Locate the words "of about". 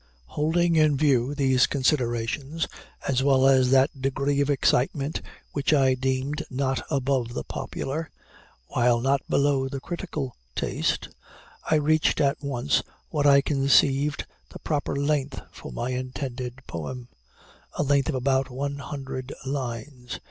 18.09-18.49